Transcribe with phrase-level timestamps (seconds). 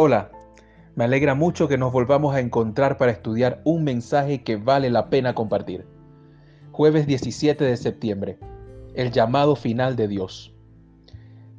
[0.00, 0.30] Hola,
[0.94, 5.10] me alegra mucho que nos volvamos a encontrar para estudiar un mensaje que vale la
[5.10, 5.88] pena compartir.
[6.70, 8.38] Jueves 17 de septiembre,
[8.94, 10.54] el llamado final de Dios.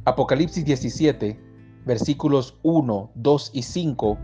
[0.05, 1.37] Apocalipsis 17,
[1.85, 4.17] versículos 1, 2 y 5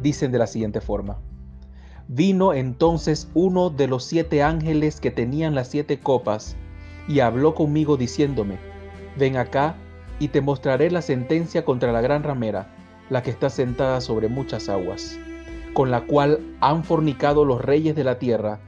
[0.00, 1.20] dicen de la siguiente forma.
[2.08, 6.56] Vino entonces uno de los siete ángeles que tenían las siete copas
[7.08, 8.58] y habló conmigo diciéndome,
[9.18, 9.76] ven acá
[10.18, 12.79] y te mostraré la sentencia contra la gran ramera
[13.10, 15.18] la que está sentada sobre muchas aguas,
[15.74, 18.60] con la cual han fornicado los reyes de la tierra,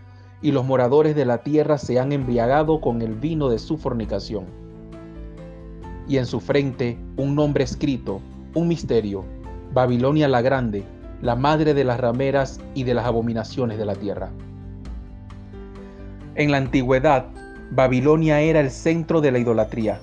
[0.42, 4.46] y los moradores de la tierra se han embriagado con el vino de su fornicación.
[6.08, 8.20] Y en su frente un nombre escrito,
[8.54, 9.24] un misterio,
[9.72, 10.84] Babilonia la Grande,
[11.22, 14.30] la madre de las rameras y de las abominaciones de la tierra.
[16.34, 17.26] En la antigüedad,
[17.70, 20.00] Babilonia era el centro de la idolatría,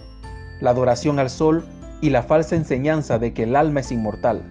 [0.61, 1.65] la adoración al sol
[2.01, 4.43] y la falsa enseñanza de que el alma es inmortal.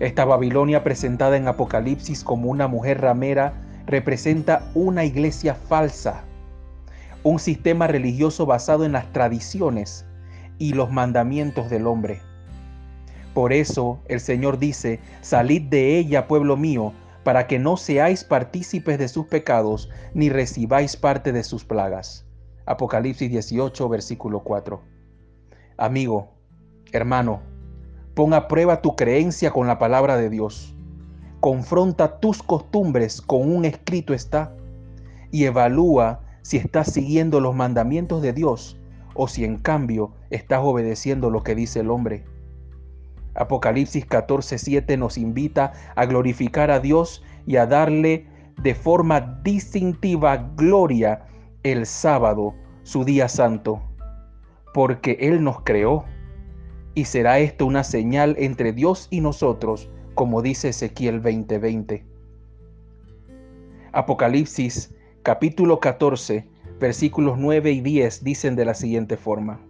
[0.00, 3.54] Esta Babilonia presentada en Apocalipsis como una mujer ramera
[3.86, 6.24] representa una iglesia falsa,
[7.22, 10.06] un sistema religioso basado en las tradiciones
[10.58, 12.22] y los mandamientos del hombre.
[13.34, 16.92] Por eso el Señor dice, salid de ella, pueblo mío,
[17.24, 22.26] para que no seáis partícipes de sus pecados, ni recibáis parte de sus plagas.
[22.66, 24.99] Apocalipsis 18, versículo 4.
[25.80, 26.28] Amigo,
[26.92, 27.40] hermano,
[28.12, 30.74] pon a prueba tu creencia con la palabra de Dios.
[31.40, 34.54] Confronta tus costumbres con un escrito está
[35.30, 38.78] y evalúa si estás siguiendo los mandamientos de Dios
[39.14, 42.26] o si en cambio estás obedeciendo lo que dice el hombre.
[43.34, 48.26] Apocalipsis 14:7 nos invita a glorificar a Dios y a darle
[48.60, 51.24] de forma distintiva gloria
[51.62, 53.80] el sábado, su día santo
[54.72, 56.04] porque Él nos creó.
[56.94, 62.04] Y será esto una señal entre Dios y nosotros, como dice Ezequiel 20:20.
[63.92, 66.46] Apocalipsis capítulo 14,
[66.80, 69.60] versículos 9 y 10 dicen de la siguiente forma.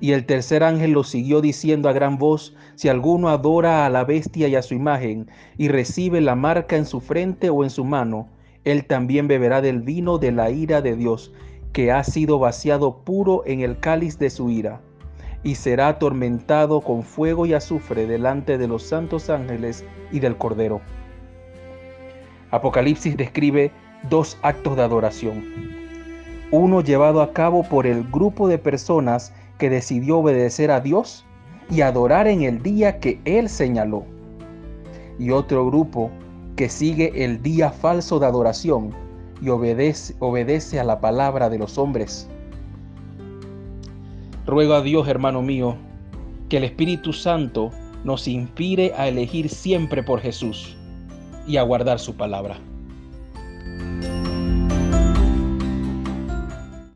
[0.00, 4.04] Y el tercer ángel lo siguió diciendo a gran voz, si alguno adora a la
[4.04, 7.84] bestia y a su imagen, y recibe la marca en su frente o en su
[7.84, 8.28] mano,
[8.64, 11.32] él también beberá del vino de la ira de Dios,
[11.72, 14.80] que ha sido vaciado puro en el cáliz de su ira,
[15.42, 20.80] y será atormentado con fuego y azufre delante de los santos ángeles y del Cordero.
[22.50, 23.70] Apocalipsis describe
[24.08, 25.44] dos actos de adoración.
[26.50, 31.26] Uno llevado a cabo por el grupo de personas que decidió obedecer a Dios
[31.70, 34.04] y adorar en el día que Él señaló.
[35.18, 36.10] Y otro grupo
[36.56, 38.94] que sigue el día falso de adoración
[39.40, 42.28] y obedece, obedece a la palabra de los hombres.
[44.46, 45.76] Ruego a Dios, hermano mío,
[46.48, 47.70] que el Espíritu Santo
[48.04, 50.76] nos inspire a elegir siempre por Jesús
[51.46, 52.58] y a guardar su palabra.